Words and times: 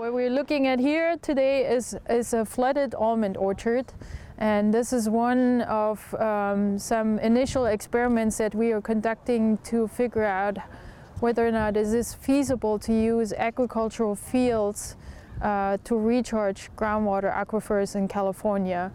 What 0.00 0.14
we're 0.14 0.30
looking 0.30 0.66
at 0.66 0.80
here 0.80 1.18
today 1.18 1.70
is, 1.70 1.94
is 2.08 2.32
a 2.32 2.46
flooded 2.46 2.94
almond 2.94 3.36
orchard. 3.36 3.92
And 4.38 4.72
this 4.72 4.94
is 4.94 5.10
one 5.10 5.60
of 5.60 6.14
um, 6.14 6.78
some 6.78 7.18
initial 7.18 7.66
experiments 7.66 8.38
that 8.38 8.54
we 8.54 8.72
are 8.72 8.80
conducting 8.80 9.58
to 9.64 9.86
figure 9.88 10.24
out 10.24 10.56
whether 11.18 11.46
or 11.46 11.50
not 11.50 11.76
is 11.76 12.14
feasible 12.14 12.78
to 12.78 12.94
use 12.94 13.34
agricultural 13.34 14.14
fields 14.14 14.96
uh, 15.42 15.76
to 15.84 15.96
recharge 15.96 16.70
groundwater 16.76 17.30
aquifers 17.30 17.94
in 17.94 18.08
California. 18.08 18.92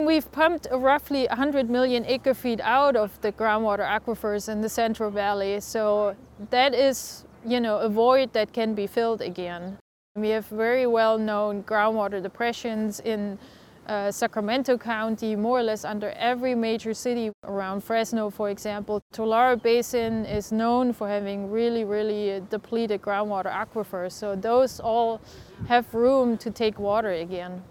We've 0.00 0.30
pumped 0.30 0.66
roughly 0.70 1.28
100 1.28 1.70
million 1.70 2.04
acre 2.04 2.34
feet 2.34 2.60
out 2.60 2.94
of 2.94 3.18
the 3.22 3.32
groundwater 3.32 3.88
aquifers 3.88 4.50
in 4.50 4.60
the 4.60 4.68
Central 4.68 5.10
Valley, 5.10 5.60
so 5.60 6.14
that 6.50 6.74
is, 6.74 7.24
you 7.42 7.58
know, 7.58 7.78
a 7.78 7.88
void 7.88 8.34
that 8.34 8.52
can 8.52 8.74
be 8.74 8.86
filled 8.86 9.22
again. 9.22 9.78
We 10.16 10.30
have 10.30 10.46
very 10.46 10.88
well-known 10.88 11.62
groundwater 11.62 12.20
depressions 12.20 12.98
in 12.98 13.38
uh, 13.86 14.10
Sacramento 14.10 14.76
County, 14.76 15.36
more 15.36 15.60
or 15.60 15.62
less 15.62 15.84
under 15.84 16.10
every 16.16 16.56
major 16.56 16.94
city 16.94 17.30
around 17.44 17.84
Fresno, 17.84 18.28
for 18.28 18.50
example. 18.50 19.00
Tulare 19.12 19.54
Basin 19.54 20.24
is 20.26 20.50
known 20.50 20.92
for 20.92 21.06
having 21.06 21.48
really, 21.48 21.84
really 21.84 22.42
depleted 22.50 23.02
groundwater 23.02 23.52
aquifers, 23.52 24.10
so 24.10 24.34
those 24.34 24.80
all 24.80 25.20
have 25.68 25.94
room 25.94 26.36
to 26.38 26.50
take 26.50 26.80
water 26.80 27.12
again. 27.12 27.62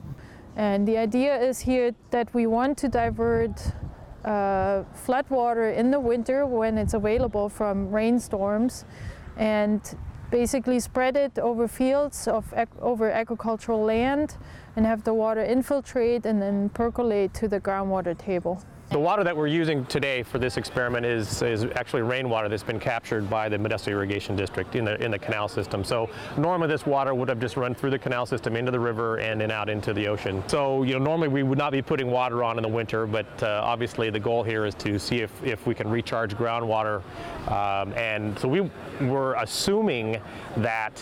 And 0.56 0.88
the 0.88 0.98
idea 0.98 1.38
is 1.42 1.60
here 1.60 1.94
that 2.12 2.34
we 2.34 2.48
want 2.48 2.78
to 2.78 2.88
divert 2.88 3.60
uh, 4.24 4.86
floodwater 4.96 5.76
in 5.76 5.92
the 5.92 6.00
winter 6.00 6.46
when 6.46 6.78
it's 6.78 6.94
available 6.94 7.50
from 7.50 7.92
rainstorms 7.92 8.86
and 9.36 9.82
basically 10.32 10.80
spread 10.80 11.18
it 11.18 11.40
over 11.40 11.68
fields 11.68 12.28
of 12.28 12.54
over 12.80 13.10
agricultural 13.10 13.84
land 13.84 14.38
and 14.76 14.86
have 14.86 15.04
the 15.04 15.14
water 15.14 15.44
infiltrate 15.44 16.26
and 16.26 16.42
then 16.42 16.70
percolate 16.70 17.34
to 17.34 17.48
the 17.48 17.60
groundwater 17.60 18.18
table. 18.18 18.62
The 18.92 18.98
water 18.98 19.24
that 19.24 19.38
we're 19.38 19.46
using 19.46 19.86
today 19.86 20.24
for 20.24 20.40
this 20.40 20.58
experiment 20.58 21.06
is, 21.06 21.44
is 21.44 21.64
actually 21.76 22.02
rainwater 22.02 22.50
that's 22.50 22.64
been 22.64 22.80
captured 22.80 23.30
by 23.30 23.48
the 23.48 23.56
Modesto 23.56 23.90
Irrigation 23.90 24.36
District 24.36 24.76
in 24.76 24.86
the, 24.86 25.00
in 25.00 25.12
the 25.12 25.20
canal 25.20 25.48
system. 25.48 25.84
So 25.84 26.10
normally 26.38 26.70
this 26.70 26.88
water 26.88 27.14
would 27.14 27.30
have 27.30 27.40
just 27.40 27.56
run 27.56 27.76
through 27.76 27.92
the 27.92 28.00
canal 28.00 28.26
system 28.26 28.56
into 28.56 28.72
the 28.72 28.80
river 28.80 29.18
and 29.18 29.40
then 29.40 29.52
out 29.52 29.70
into 29.70 29.94
the 29.94 30.08
ocean. 30.08 30.44
So 30.48 30.82
you 30.82 30.94
know 30.98 31.06
normally 31.06 31.28
we 31.28 31.44
would 31.44 31.60
not 31.60 31.72
be 31.72 31.84
putting 31.84 32.10
water 32.10 32.44
on 32.44 32.58
in 32.58 32.64
the 32.64 32.68
winter, 32.68 33.06
but 33.06 33.28
uh, 33.44 33.62
obviously 33.64 34.10
the 34.10 34.20
goal 34.20 34.42
here 34.42 34.66
is 34.66 34.74
to 34.76 34.98
see 34.98 35.18
if, 35.18 35.44
if 35.44 35.68
we 35.68 35.76
can 35.76 35.88
recharge 35.88 36.36
groundwater. 36.36 37.04
Um, 37.48 37.94
and 37.94 38.40
so 38.40 38.48
we 38.48 38.72
were 39.02 39.36
assuming 39.36 40.20
that 40.58 41.00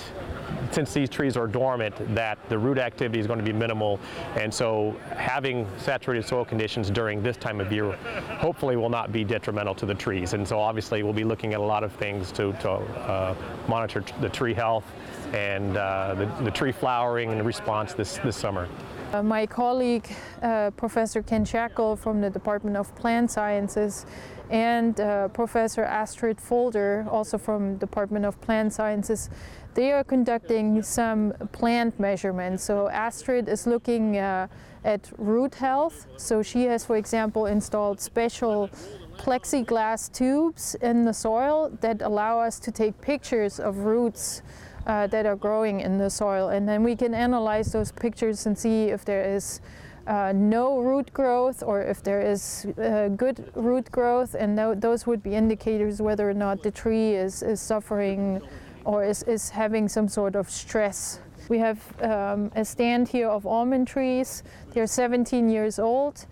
since 0.72 0.94
these 0.94 1.10
trees 1.10 1.38
are 1.38 1.48
dormant, 1.48 1.96
that 2.16 2.38
the 2.50 2.58
root 2.58 2.78
activity 2.78 3.20
is 3.20 3.28
going 3.28 3.40
to 3.40 3.46
be 3.46 3.54
minimal. 3.54 4.00
And 4.36 4.54
so 4.54 4.96
having 5.16 5.68
saturated 5.78 6.26
soil 6.28 6.46
conditions 6.46 6.90
during 6.90 7.22
this 7.22 7.38
time 7.38 7.60
of 7.60 7.72
year 7.72 7.92
hopefully 8.40 8.76
will 8.76 8.90
not 8.90 9.12
be 9.12 9.24
detrimental 9.24 9.76
to 9.76 9.86
the 9.86 9.96
trees. 9.96 10.34
And 10.34 10.48
so 10.48 10.60
obviously 10.60 11.04
we'll 11.04 11.14
be 11.14 11.24
looking 11.24 11.54
at 11.54 11.60
a 11.60 11.64
lot 11.64 11.84
of 11.84 11.92
things 11.94 12.32
to, 12.34 12.54
to 12.54 12.72
uh, 12.72 13.36
monitor 13.68 14.04
the 14.22 14.30
tree 14.30 14.54
health 14.54 14.86
and 15.34 15.76
uh, 15.76 16.16
the, 16.16 16.44
the, 16.44 16.52
tree 16.52 16.72
flowering 16.72 17.32
and 17.32 17.46
response 17.46 17.94
this, 17.94 18.18
this 18.20 18.38
summer. 18.38 18.68
Uh, 19.14 19.24
my 19.24 19.46
colleague, 19.46 20.06
uh, 20.42 20.70
Professor 20.72 21.24
Ken 21.24 21.46
Shackel 21.46 21.98
from 21.98 22.20
the 22.20 22.30
Department 22.30 22.76
of 22.76 22.94
Plant 22.96 23.32
Sciences 23.32 24.06
and 24.50 25.00
uh, 25.00 25.30
Professor 25.30 25.84
Astrid 25.84 26.42
Volder, 26.42 27.08
also 27.10 27.38
from 27.38 27.78
Department 27.78 28.26
of 28.26 28.40
Plant 28.42 28.74
Sciences, 28.74 29.30
they 29.76 29.94
are 29.94 30.04
conducting 30.04 30.84
some 30.84 31.32
plant 31.54 31.98
measurements. 31.98 32.66
So 32.66 32.90
Astrid 32.90 33.48
is 33.48 33.66
looking 33.66 34.18
uh, 34.18 34.48
at 34.84 35.10
root 35.18 35.56
health. 35.56 36.06
So 36.18 36.44
she 36.44 36.64
has, 36.66 36.84
for 36.84 36.98
example, 36.98 37.46
installed 37.46 38.02
special 38.02 38.70
plexiglass 39.18 40.12
tubes 40.12 40.76
in 40.82 41.06
the 41.06 41.14
soil 41.14 41.72
that 41.80 42.02
allow 42.02 42.42
us 42.42 42.60
to 42.60 42.72
take 42.72 43.00
pictures 43.00 43.58
of 43.58 43.78
roots 43.86 44.42
uh, 44.88 45.06
that 45.08 45.26
are 45.26 45.36
growing 45.36 45.82
in 45.82 45.98
the 45.98 46.10
soil. 46.10 46.50
And 46.50 46.68
then 46.68 46.82
we 46.82 46.96
can 46.96 47.14
analyze 47.14 47.72
those 47.72 47.92
pictures 47.92 48.46
and 48.46 48.58
see 48.58 48.86
if 48.86 49.06
there 49.06 49.24
is 49.24 49.60
uh, 50.08 50.32
no 50.34 50.80
root 50.80 51.12
growth 51.14 51.62
or 51.62 51.82
if 51.82 52.02
there 52.02 52.22
is 52.22 52.66
uh, 52.82 53.10
good 53.10 53.52
root 53.54 53.92
growth. 53.92 54.34
And 54.34 54.58
th 54.58 54.80
those 54.80 55.06
would 55.06 55.22
be 55.22 55.36
indicators 55.36 56.02
whether 56.02 56.30
or 56.30 56.34
not 56.34 56.64
the 56.64 56.72
tree 56.72 57.16
is, 57.16 57.44
is 57.44 57.60
suffering 57.60 58.42
or 58.86 59.04
is, 59.04 59.24
is 59.24 59.50
having 59.50 59.90
some 59.90 60.08
sort 60.08 60.36
of 60.36 60.50
stress. 60.50 61.20
We 61.50 61.60
have 61.60 61.80
um, 62.02 62.52
a 62.56 62.64
stand 62.64 63.10
here 63.10 63.30
of 63.30 63.46
almond 63.46 63.88
trees. 63.88 64.44
They're 64.72 64.88
17 64.88 65.50
years 65.50 65.80
old. 65.80 66.26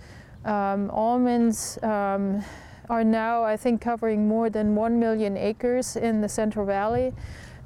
Um, 0.46 0.90
almonds 0.92 1.78
um, 1.84 2.44
are 2.90 3.04
now, 3.04 3.44
I 3.44 3.58
think, 3.58 3.82
covering 3.82 4.28
more 4.28 4.50
than 4.50 4.76
1 4.76 5.00
million 5.00 5.38
acres 5.38 5.96
in 5.96 6.22
the 6.22 6.30
Central 6.30 6.66
Valley. 6.66 7.14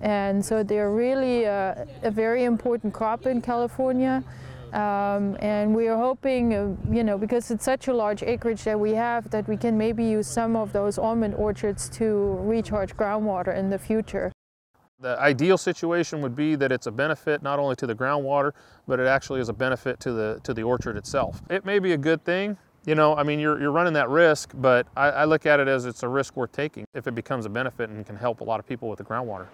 And 0.01 0.43
so 0.43 0.63
they're 0.63 0.91
really 0.91 1.45
uh, 1.45 1.85
a 2.03 2.11
very 2.11 2.45
important 2.45 2.93
crop 2.93 3.25
in 3.25 3.41
California. 3.41 4.23
Um, 4.73 5.35
and 5.39 5.73
we 5.73 5.87
are 5.87 5.97
hoping, 5.97 6.53
uh, 6.53 6.75
you 6.91 7.03
know, 7.03 7.17
because 7.17 7.49
it's 7.49 7.65
such 7.65 7.87
a 7.87 7.93
large 7.93 8.21
acreage 8.21 8.63
that 8.63 8.79
we 8.79 8.93
have, 8.93 9.29
that 9.31 9.47
we 9.47 9.57
can 9.57 9.77
maybe 9.77 10.03
use 10.03 10.27
some 10.27 10.55
of 10.55 10.73
those 10.73 10.97
almond 10.97 11.33
orchards 11.35 11.89
to 11.89 12.37
recharge 12.41 12.95
groundwater 12.95 13.55
in 13.57 13.69
the 13.69 13.79
future. 13.79 14.31
The 15.01 15.19
ideal 15.19 15.57
situation 15.57 16.21
would 16.21 16.35
be 16.35 16.55
that 16.55 16.71
it's 16.71 16.85
a 16.85 16.91
benefit 16.91 17.41
not 17.41 17.57
only 17.57 17.75
to 17.77 17.87
the 17.87 17.95
groundwater, 17.95 18.51
but 18.85 18.99
it 18.99 19.07
actually 19.07 19.39
is 19.39 19.49
a 19.49 19.53
benefit 19.53 19.99
to 20.01 20.11
the, 20.11 20.39
to 20.43 20.53
the 20.53 20.61
orchard 20.61 20.97
itself. 20.97 21.41
It 21.49 21.65
may 21.65 21.79
be 21.79 21.93
a 21.93 21.97
good 21.97 22.23
thing, 22.23 22.57
you 22.89 22.95
know, 22.95 23.15
I 23.15 23.21
mean, 23.21 23.39
you're, 23.39 23.61
you're 23.61 23.71
running 23.71 23.93
that 23.93 24.09
risk, 24.09 24.49
but 24.55 24.87
I, 24.97 25.09
I 25.09 25.25
look 25.25 25.45
at 25.45 25.59
it 25.59 25.67
as 25.67 25.85
it's 25.85 26.01
a 26.01 26.07
risk 26.07 26.35
worth 26.35 26.51
taking 26.51 26.87
if 26.95 27.05
it 27.05 27.13
becomes 27.13 27.45
a 27.45 27.49
benefit 27.49 27.91
and 27.91 28.03
can 28.03 28.15
help 28.15 28.41
a 28.41 28.43
lot 28.43 28.59
of 28.59 28.65
people 28.65 28.89
with 28.89 28.97
the 28.97 29.05
groundwater. 29.05 29.45